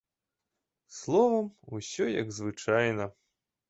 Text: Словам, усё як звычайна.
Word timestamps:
Словам, 1.01 1.47
усё 1.79 2.03
як 2.19 2.37
звычайна. 2.43 3.13